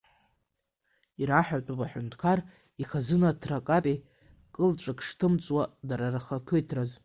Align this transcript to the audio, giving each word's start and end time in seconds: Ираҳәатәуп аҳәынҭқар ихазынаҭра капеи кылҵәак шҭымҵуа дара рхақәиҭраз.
Ираҳәатәуп 1.21 1.79
аҳәынҭқар 1.85 2.39
ихазынаҭра 2.81 3.59
капеи 3.67 3.97
кылҵәак 4.53 4.99
шҭымҵуа 5.07 5.63
дара 5.87 6.07
рхақәиҭраз. 6.15 6.91